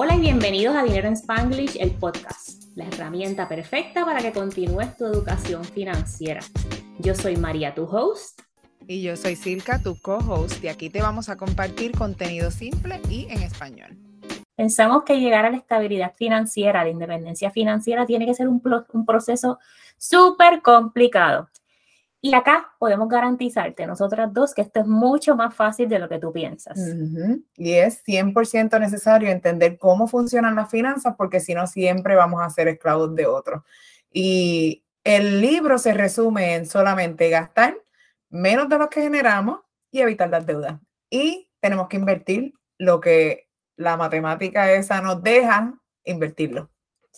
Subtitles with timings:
[0.00, 4.96] Hola y bienvenidos a Dinero en Spanglish, el podcast, la herramienta perfecta para que continúes
[4.96, 6.40] tu educación financiera.
[7.00, 8.42] Yo soy María, tu host.
[8.86, 13.26] Y yo soy Silka, tu co-host, y aquí te vamos a compartir contenido simple y
[13.28, 13.98] en español.
[14.54, 18.62] Pensamos que llegar a la estabilidad financiera, a la independencia financiera, tiene que ser un,
[18.92, 19.58] un proceso
[19.96, 21.48] súper complicado.
[22.20, 26.18] Y acá podemos garantizarte, nosotras dos, que esto es mucho más fácil de lo que
[26.18, 26.76] tú piensas.
[27.56, 32.50] Y es 100% necesario entender cómo funcionan las finanzas, porque si no, siempre vamos a
[32.50, 33.62] ser esclavos de otros.
[34.12, 37.76] Y el libro se resume en solamente gastar
[38.30, 39.60] menos de lo que generamos
[39.92, 40.80] y evitar las deudas.
[41.08, 46.68] Y tenemos que invertir lo que la matemática esa nos deja, invertirlo.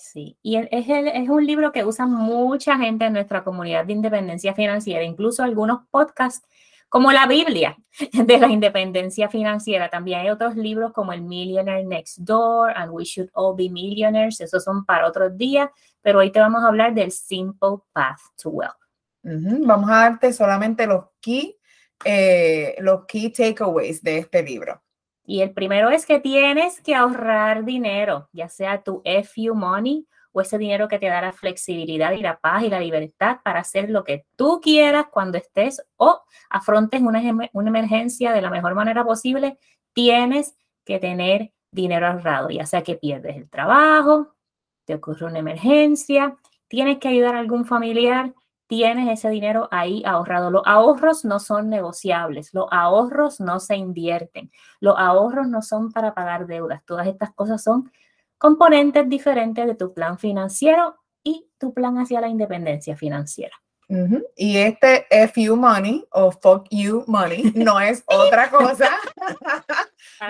[0.00, 4.54] Sí, y es, es un libro que usa mucha gente en nuestra comunidad de independencia
[4.54, 6.46] financiera, incluso algunos podcasts
[6.88, 7.76] como la Biblia
[8.12, 9.88] de la independencia financiera.
[9.88, 14.40] También hay otros libros como el Millionaire Next Door and We Should All Be Millionaires.
[14.40, 15.70] Esos son para otros días,
[16.02, 18.74] pero hoy te vamos a hablar del Simple Path to Wealth.
[19.22, 21.56] Vamos a darte solamente los key,
[22.04, 24.82] eh, los key takeaways de este libro.
[25.30, 30.40] Y el primero es que tienes que ahorrar dinero, ya sea tu FU money o
[30.40, 33.90] ese dinero que te da la flexibilidad y la paz y la libertad para hacer
[33.90, 37.22] lo que tú quieras cuando estés o afrontes una,
[37.52, 39.56] una emergencia de la mejor manera posible,
[39.92, 44.34] tienes que tener dinero ahorrado, ya sea que pierdes el trabajo,
[44.84, 48.34] te ocurre una emergencia, tienes que ayudar a algún familiar,
[48.70, 50.52] tienes ese dinero ahí ahorrado.
[50.52, 56.14] Los ahorros no son negociables, los ahorros no se invierten, los ahorros no son para
[56.14, 56.80] pagar deudas.
[56.86, 57.90] Todas estas cosas son
[58.38, 63.56] componentes diferentes de tu plan financiero y tu plan hacia la independencia financiera.
[64.36, 65.04] Y este
[65.34, 68.88] FU money o fuck you money no es otra cosa.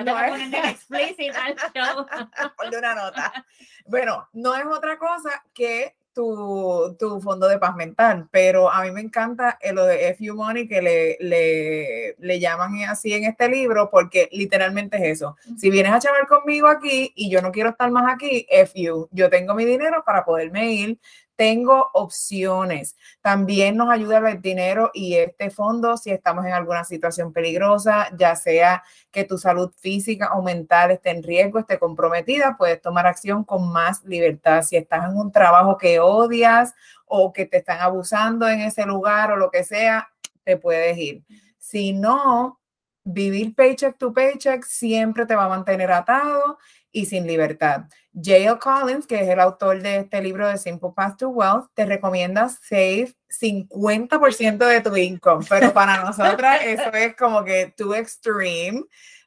[0.03, 0.87] no es...
[2.79, 3.45] una nota.
[3.85, 8.91] Bueno, no es otra cosa que tu, tu, fondo de paz mental, pero a mí
[8.91, 13.91] me encanta lo de FU Money que le, le, le, llaman así en este libro,
[13.91, 15.37] porque literalmente es eso.
[15.57, 19.31] Si vienes a chavar conmigo aquí y yo no quiero estar más aquí, FU, yo
[19.31, 20.99] tengo mi dinero para poderme ir,
[21.41, 22.99] tengo opciones.
[23.23, 28.37] También nos ayuda el dinero y este fondo si estamos en alguna situación peligrosa, ya
[28.37, 33.43] sea que tu salud física o mental esté en riesgo, esté comprometida, puedes tomar acción
[33.43, 34.61] con más libertad.
[34.61, 36.75] Si estás en un trabajo que odias
[37.07, 40.11] o que te están abusando en ese lugar o lo que sea,
[40.45, 41.25] te puedes ir.
[41.57, 42.61] Si no,
[43.03, 46.59] vivir paycheck to paycheck siempre te va a mantener atado
[46.93, 47.85] y sin libertad.
[48.13, 48.59] J.L.
[48.59, 52.49] Collins, que es el autor de este libro de Simple Path to Wealth, te recomienda
[52.49, 58.83] save 50% de tu income, pero para nosotras eso es como que too extreme.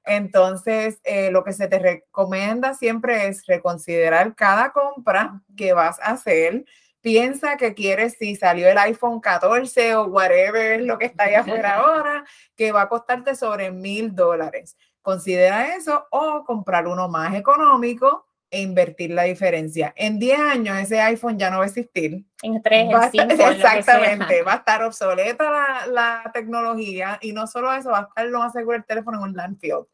[0.05, 6.11] Entonces, eh, lo que se te recomienda siempre es reconsiderar cada compra que vas a
[6.11, 6.65] hacer.
[6.99, 11.75] Piensa que quieres, si salió el iPhone 14 o whatever lo que está ahí afuera
[11.79, 12.25] ahora,
[12.55, 14.77] que va a costarte sobre mil dólares.
[15.03, 19.93] Considera eso o comprar uno más económico e invertir la diferencia.
[19.97, 22.23] En 10 años ese iPhone ya no va a existir.
[22.41, 23.49] En 3, en 5.
[23.49, 28.25] Exactamente, va a estar obsoleta la, la, tecnología y no solo eso, va a estar
[28.27, 29.85] lo más seguro el teléfono en un landfill.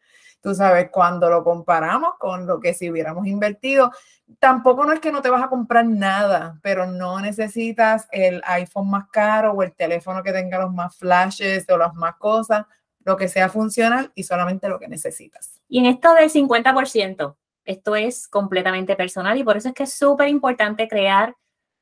[0.41, 3.91] Tú sabes, cuando lo comparamos con lo que si hubiéramos invertido,
[4.37, 8.89] tampoco no es que no te vas a comprar nada, pero no necesitas el iPhone
[8.91, 12.65] más caro o el teléfono que tenga los más flashes o las más cosas
[13.05, 15.59] lo que sea funcional y solamente lo que necesitas.
[15.67, 19.93] Y en esto del 50%, esto es completamente personal y por eso es que es
[19.93, 21.35] súper importante crear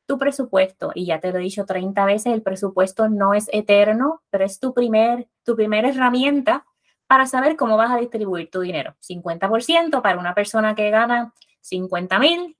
[0.06, 0.92] tu presupuesto.
[0.96, 4.60] Y ya te lo he dicho 30 veces, el presupuesto no es eterno, pero es
[4.60, 6.66] tu, primer, tu primera herramienta
[7.08, 8.96] para saber cómo vas a distribuir tu dinero.
[9.02, 12.56] 50% para una persona que gana 50 mil,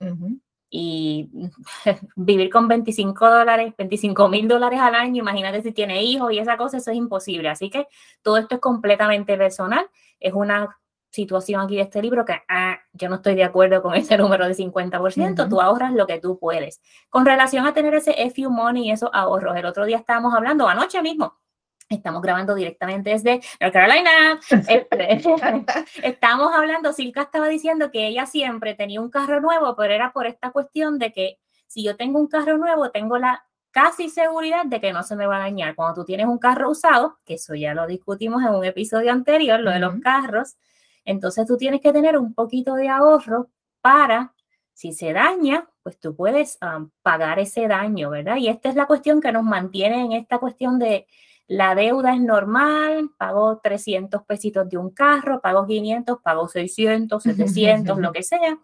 [0.70, 1.30] y
[2.16, 6.56] vivir con 25 dólares, 25 mil dólares al año, imagínate si tiene hijos y esa
[6.56, 7.48] cosa, eso es imposible.
[7.48, 7.86] Así que
[8.22, 9.88] todo esto es completamente personal.
[10.20, 10.78] Es una
[11.10, 14.46] situación aquí de este libro que ah, yo no estoy de acuerdo con ese número
[14.46, 16.80] de 50%, tú ahorras lo que tú puedes.
[17.08, 20.68] Con relación a tener ese FU Money y esos ahorros, el otro día estábamos hablando,
[20.68, 21.38] anoche mismo,
[21.88, 24.38] Estamos grabando directamente desde North Carolina.
[24.68, 25.22] Este,
[26.06, 30.26] estamos hablando, Silka estaba diciendo que ella siempre tenía un carro nuevo, pero era por
[30.26, 34.80] esta cuestión de que si yo tengo un carro nuevo, tengo la casi seguridad de
[34.80, 35.74] que no se me va a dañar.
[35.74, 39.60] Cuando tú tienes un carro usado, que eso ya lo discutimos en un episodio anterior,
[39.60, 40.56] lo de los carros,
[41.04, 43.48] entonces tú tienes que tener un poquito de ahorro
[43.80, 44.34] para,
[44.74, 48.36] si se daña, pues tú puedes um, pagar ese daño, ¿verdad?
[48.36, 51.06] Y esta es la cuestión que nos mantiene en esta cuestión de
[51.48, 57.98] la deuda es normal, pago 300 pesitos de un carro, pago 500, pago 600, 700,
[57.98, 58.58] lo que sea.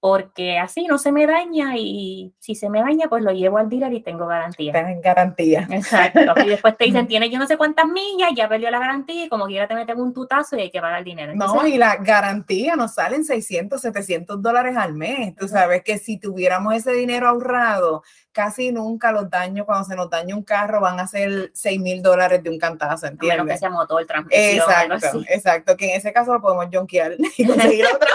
[0.00, 3.68] Porque así no se me daña y si se me daña, pues lo llevo al
[3.68, 4.72] dealer y tengo garantía.
[4.78, 5.66] en garantía.
[5.70, 6.20] Exacto.
[6.44, 9.28] Y después te dicen, tienes yo no sé cuántas millas, ya perdió la garantía y
[9.28, 11.34] como quiera te meten un tutazo y hay que pagar el dinero.
[11.34, 15.34] no, y la garantía nos salen 600, 700 dólares al mes.
[15.34, 18.02] Tú sabes que si tuviéramos ese dinero ahorrado,
[18.32, 22.02] casi nunca los daños, cuando se nos daña un carro, van a ser 6 mil
[22.02, 23.38] dólares de un cantazo, ¿entiendes?
[23.38, 24.56] Menos que sea motor, transmisión.
[24.56, 25.76] Exacto, exacto.
[25.76, 28.10] Que en ese caso lo podemos junkear y conseguir otra.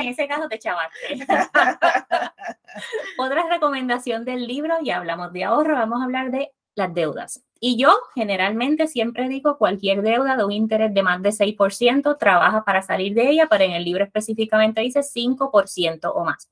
[0.00, 1.26] En ese caso te chavaste.
[3.18, 7.42] Otra recomendación del libro, ya hablamos de ahorro, vamos a hablar de las deudas.
[7.60, 12.64] Y yo generalmente siempre digo cualquier deuda de un interés de más de 6%, trabaja
[12.64, 16.48] para salir de ella, pero en el libro específicamente dice 5% o más.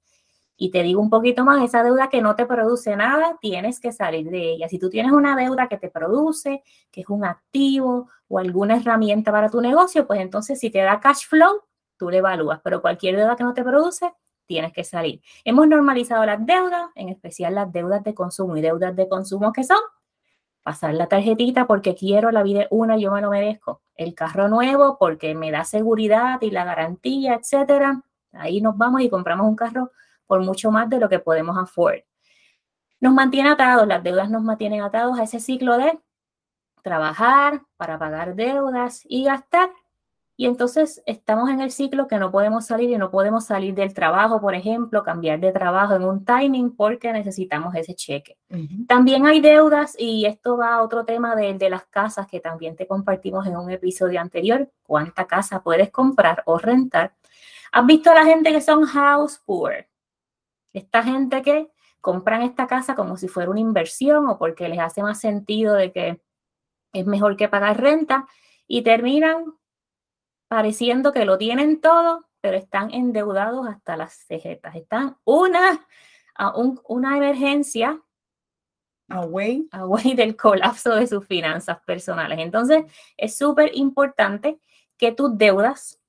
[0.61, 3.93] Y te digo un poquito más, esa deuda que no te produce nada, tienes que
[3.93, 4.69] salir de ella.
[4.69, 9.31] Si tú tienes una deuda que te produce, que es un activo o alguna herramienta
[9.31, 11.63] para tu negocio, pues entonces si te da cash flow,
[11.99, 14.13] tú le evalúas, pero cualquier deuda que no te produce,
[14.47, 15.21] tienes que salir.
[15.45, 19.65] Hemos normalizado las deudas, en especial las deudas de consumo y deudas de consumo que
[19.65, 19.79] son
[20.69, 23.81] pasar la tarjetita porque quiero la vida una, yo me lo merezco.
[23.95, 28.03] El carro nuevo porque me da seguridad y la garantía, etcétera.
[28.33, 29.93] Ahí nos vamos y compramos un carro
[30.27, 32.01] por mucho más de lo que podemos afford.
[33.01, 35.99] Nos mantiene atados, las deudas nos mantienen atados a ese ciclo de
[36.83, 39.71] trabajar para pagar deudas y gastar
[40.41, 43.93] y entonces estamos en el ciclo que no podemos salir y no podemos salir del
[43.93, 48.39] trabajo, por ejemplo, cambiar de trabajo en un timing porque necesitamos ese cheque.
[48.87, 52.77] También hay deudas y esto va a otro tema del de las casas que también
[52.77, 54.71] te compartimos en un episodio anterior.
[54.85, 57.17] ¿Cuánta casa puedes comprar o rentar?
[57.73, 59.89] ¿Has visto a la gente que son house poor?
[60.73, 61.69] Esta gente que
[62.01, 65.91] compran esta casa como si fuera una inversión o porque les hace más sentido de
[65.91, 66.21] que
[66.93, 68.29] es mejor que pagar renta
[68.69, 69.59] y terminan
[70.49, 74.75] pareciendo que lo tienen todo, pero están endeudados hasta las cejetas.
[74.75, 75.87] Están una,
[76.35, 78.03] a una emergencia
[79.09, 79.69] away.
[79.73, 82.39] away del colapso de sus finanzas personales.
[82.39, 82.85] Entonces,
[83.17, 84.59] es súper importante
[84.97, 86.01] que tus deudas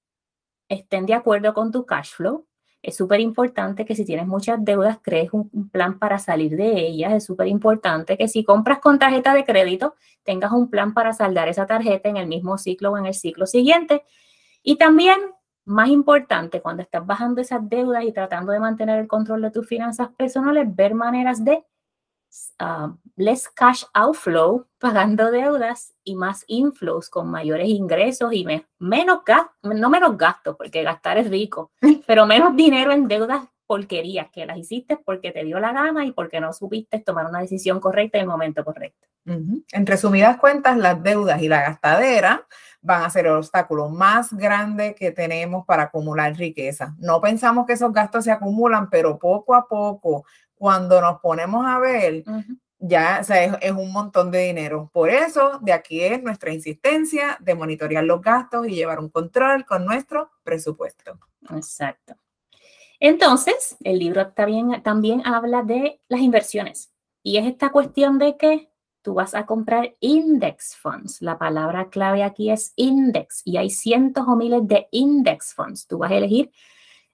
[0.67, 2.45] estén de acuerdo con tu cash flow.
[2.81, 6.87] Es súper importante que si tienes muchas deudas, crees un, un plan para salir de
[6.87, 7.11] ellas.
[7.13, 11.49] Es súper importante que si compras con tarjeta de crédito, tengas un plan para saldar
[11.49, 14.03] esa tarjeta en el mismo ciclo o en el ciclo siguiente.
[14.63, 15.17] Y también,
[15.65, 19.67] más importante, cuando estás bajando esas deudas y tratando de mantener el control de tus
[19.67, 21.63] finanzas personales, ver maneras de
[22.59, 28.45] uh, less cash outflow pagando deudas y más inflows con mayores ingresos y
[28.79, 31.71] menos gastos, no menos gastos, porque gastar es rico,
[32.07, 36.11] pero menos dinero en deudas porquerías que las hiciste porque te dio la gana y
[36.11, 39.07] porque no supiste tomar una decisión correcta en el momento correcto.
[39.25, 42.47] En resumidas cuentas, las deudas y la gastadera
[42.81, 46.95] van a ser el obstáculo más grande que tenemos para acumular riqueza.
[46.99, 51.79] No pensamos que esos gastos se acumulan, pero poco a poco, cuando nos ponemos a
[51.79, 52.23] ver,
[52.79, 54.89] ya es, un montón de dinero.
[54.93, 59.65] Por eso, de aquí es nuestra insistencia de monitorear los gastos y llevar un control
[59.65, 61.19] con nuestro presupuesto.
[61.49, 62.15] Exacto.
[63.01, 66.91] Entonces, el libro también, también habla de las inversiones.
[67.23, 68.69] Y es esta cuestión de que
[69.01, 71.21] tú vas a comprar index funds.
[71.21, 75.87] La palabra clave aquí es index y hay cientos o miles de index funds.
[75.87, 76.51] Tú vas a elegir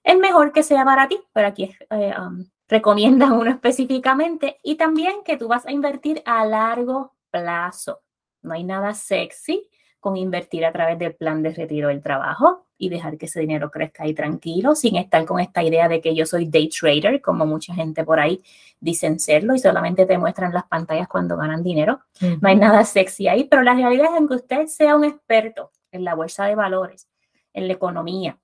[0.02, 5.24] el mejor que sea para ti, pero aquí eh, um, recomienda uno específicamente y también
[5.24, 8.02] que tú vas a invertir a largo plazo.
[8.42, 9.68] No hay nada sexy
[10.06, 13.72] con invertir a través del plan de retiro del trabajo y dejar que ese dinero
[13.72, 17.44] crezca ahí tranquilo, sin estar con esta idea de que yo soy day trader, como
[17.44, 18.40] mucha gente por ahí
[18.78, 22.02] dicen serlo y solamente te muestran las pantallas cuando ganan dinero.
[22.40, 26.04] No hay nada sexy ahí, pero la realidad es que usted sea un experto en
[26.04, 27.08] la bolsa de valores,
[27.52, 28.38] en la economía,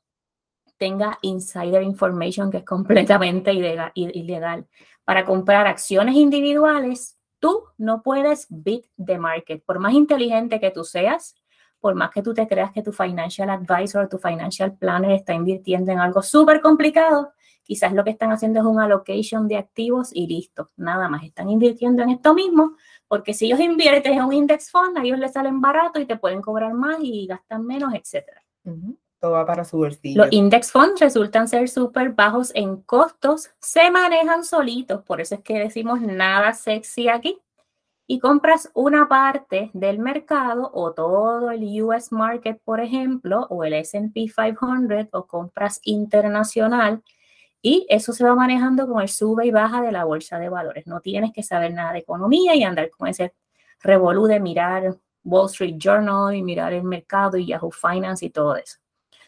[0.79, 4.67] tenga insider information que es completamente ilegal
[5.05, 9.63] para comprar acciones individuales, tú no puedes beat the market.
[9.65, 11.37] Por más inteligente que tú seas,
[11.83, 15.35] por más que tú te creas que tu financial advisor o tu financial planner está
[15.35, 17.33] invirtiendo en algo súper complicado,
[17.65, 21.25] quizás lo que están haciendo es un allocation de activos y listo, nada más.
[21.25, 22.77] Están invirtiendo en esto mismo,
[23.09, 26.17] porque si ellos invierten en un index fund, a ellos les salen barato y te
[26.17, 28.27] pueden cobrar más y gastan menos, etc.
[29.19, 30.23] Todo va para su bolsillo.
[30.23, 35.41] Los index funds resultan ser súper bajos en costos, se manejan solitos, por eso es
[35.41, 37.41] que decimos nada sexy aquí
[38.07, 43.75] y compras una parte del mercado o todo el US market, por ejemplo, o el
[43.75, 47.03] SP 500 o compras internacional
[47.63, 50.87] y eso se va manejando con el sube y baja de la bolsa de valores.
[50.87, 53.35] No tienes que saber nada de economía y andar con ese
[53.81, 58.57] revolú de mirar Wall Street Journal y mirar el mercado y Yahoo Finance y todo
[58.57, 58.79] eso.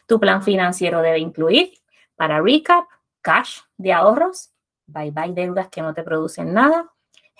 [0.05, 1.71] Tu plan financiero debe incluir,
[2.15, 2.85] para recap,
[3.21, 4.51] cash de ahorros,
[4.85, 6.91] bye bye deudas que no te producen nada,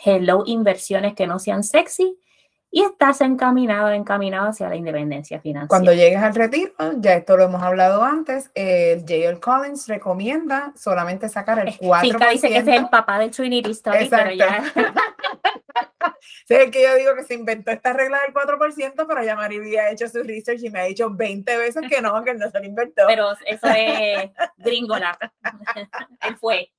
[0.03, 2.19] hello inversiones que no sean sexy
[2.75, 5.69] y estás encaminado, encaminado hacia la independencia financiera.
[5.69, 9.39] Cuando llegues al retiro, ya esto lo hemos hablado antes, el J.L.
[9.39, 12.01] Collins recomienda solamente sacar el 4%.
[12.01, 14.61] Sí, dice que es el papá del Trinity Study, pero ya...
[16.45, 19.77] sí, es que yo digo que se inventó esta regla del 4%, pero ya Mariby
[19.77, 22.59] ha hecho su research y me ha dicho 20 veces que no, que no se
[22.59, 23.03] lo inventó.
[23.07, 25.17] Pero eso es gringola.
[26.27, 26.69] Él fue.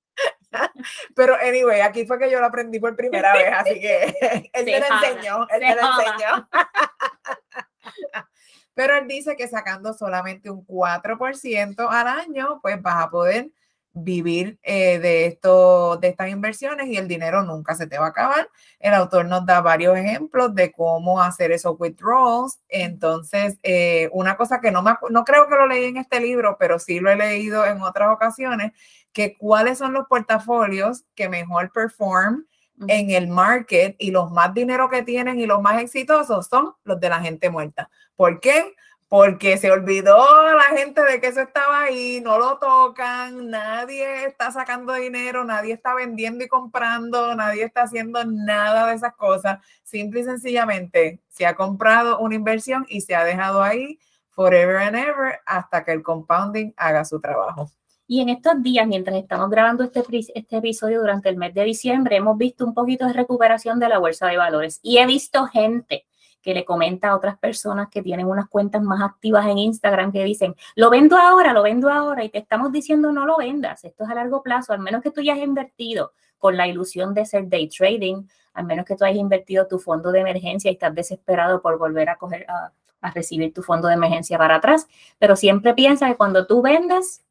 [1.14, 4.04] Pero, anyway, aquí fue que yo lo aprendí por primera vez, así que
[4.52, 6.48] él te lo enseñó, él te lo enseñó.
[8.74, 13.48] Pero él dice que sacando solamente un 4% al año, pues vas a poder
[13.96, 18.08] vivir eh, de, esto, de estas inversiones y el dinero nunca se te va a
[18.10, 18.48] acabar.
[18.78, 22.60] El autor nos da varios ejemplos de cómo hacer esos withdrawals.
[22.68, 26.56] Entonces, eh, una cosa que no, me, no creo que lo leí en este libro,
[26.58, 28.72] pero sí lo he leído en otras ocasiones,
[29.12, 32.44] que cuáles son los portafolios que mejor perform
[32.88, 37.00] en el market y los más dinero que tienen y los más exitosos son los
[37.00, 37.88] de la gente muerta.
[38.14, 38.74] ¿Por qué?
[39.08, 40.16] Porque se olvidó
[40.54, 45.74] la gente de que eso estaba ahí, no lo tocan, nadie está sacando dinero, nadie
[45.74, 49.60] está vendiendo y comprando, nadie está haciendo nada de esas cosas.
[49.84, 54.96] Simple y sencillamente se ha comprado una inversión y se ha dejado ahí forever and
[54.96, 57.70] ever hasta que el compounding haga su trabajo.
[58.08, 60.02] Y en estos días, mientras estamos grabando este,
[60.34, 63.98] este episodio durante el mes de diciembre, hemos visto un poquito de recuperación de la
[63.98, 64.78] bolsa de valores.
[64.82, 66.06] Y he visto gente
[66.46, 70.22] que le comenta a otras personas que tienen unas cuentas más activas en Instagram que
[70.22, 74.04] dicen, lo vendo ahora, lo vendo ahora, y te estamos diciendo no lo vendas, esto
[74.04, 77.26] es a largo plazo, al menos que tú ya hayas invertido con la ilusión de
[77.26, 80.94] ser day trading, al menos que tú hayas invertido tu fondo de emergencia y estás
[80.94, 82.70] desesperado por volver a coger a,
[83.12, 84.86] recibir tu fondo de emergencia para atrás,
[85.18, 87.24] pero siempre piensa que cuando tú vendes,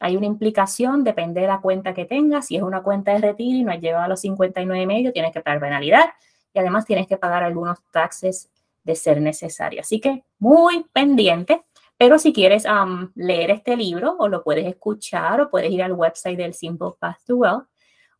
[0.00, 2.46] hay una implicación, depende de la cuenta que tengas.
[2.46, 5.12] Si es una cuenta de retiro y no has llegado a los 59 y medio,
[5.12, 6.04] tienes que pagar penalidad
[6.52, 8.50] y además tienes que pagar algunos taxes
[8.86, 9.80] de ser necesario.
[9.80, 11.64] Así que muy pendiente.
[11.98, 12.66] Pero si quieres
[13.14, 17.18] leer este libro o lo puedes escuchar o puedes ir al website del Simple Path
[17.26, 17.66] to Wealth,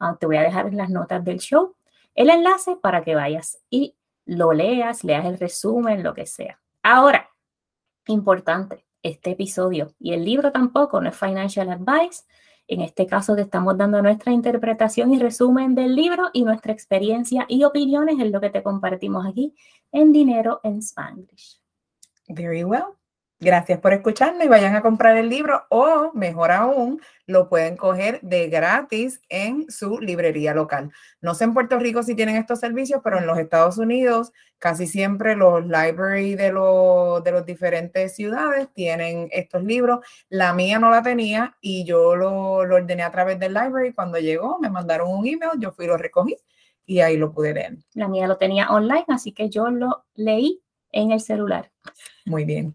[0.01, 1.77] ah, te voy a dejar en las notas del show
[2.15, 3.95] el enlace para que vayas y
[4.25, 6.59] lo leas, leas el resumen, lo que sea.
[6.83, 7.31] Ahora,
[8.07, 12.25] importante, este episodio y el libro tampoco, no es financial advice.
[12.69, 17.47] En este caso te estamos dando nuestra interpretación y resumen del libro y nuestra experiencia
[17.49, 19.55] y opiniones en lo que te compartimos aquí
[19.93, 21.61] en Dinero en Spanglish.
[22.29, 22.97] Very well.
[23.39, 28.19] Gracias por escucharme y vayan a comprar el libro o, mejor aún, lo pueden coger
[28.23, 30.91] de gratis en su librería local.
[31.21, 34.87] No sé en Puerto Rico si tienen estos servicios, pero en los Estados Unidos casi
[34.87, 40.01] siempre los libraries de, los de las diferentes ciudades tienen estos libros.
[40.31, 43.93] La mía no la tenía y yo lo, lo ordené a través del library.
[43.93, 46.39] Cuando llegó me mandaron un email, yo fui y lo recogí
[46.87, 47.77] y ahí lo pude leer.
[47.93, 51.71] La mía lo tenía online, así que yo lo leí en el celular.
[52.25, 52.75] Muy bien.